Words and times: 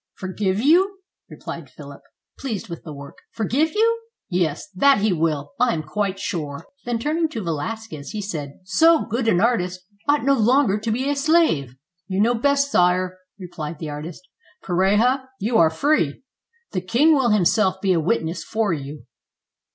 "Forgive 0.15 0.59
you?" 0.59 0.97
replied 1.29 1.69
Philip, 1.69 2.01
pleased 2.39 2.69
with 2.69 2.81
the 2.83 2.91
work. 2.91 3.19
"Forgive 3.33 3.73
you? 3.75 4.01
Yes, 4.31 4.67
that 4.73 4.97
he 4.97 5.13
will, 5.13 5.51
I 5.59 5.75
am 5.75 5.83
quite 5.83 6.17
sure." 6.17 6.65
Then 6.85 6.97
turning 6.97 7.29
to 7.29 7.43
Velasquez, 7.43 8.09
he 8.09 8.19
said," 8.19 8.53
So 8.63 9.05
good 9.05 9.27
an 9.27 9.39
artist 9.39 9.81
ought 10.07 10.25
no 10.25 10.33
longer 10.33 10.79
to 10.79 10.91
be 10.91 11.07
a 11.07 11.15
slave." 11.15 11.75
"You 12.07 12.19
know 12.19 12.33
best, 12.33 12.71
sire," 12.71 13.19
replied 13.37 13.77
the 13.77 13.91
artist. 13.91 14.27
"Pareja, 14.63 15.27
you 15.39 15.59
are 15.59 15.69
free. 15.69 16.23
The 16.71 16.81
king 16.81 17.13
will 17.13 17.29
himself 17.29 17.79
be 17.79 17.93
a 17.93 17.99
witness 17.99 18.43
for 18.43 18.73
you." 18.73 19.03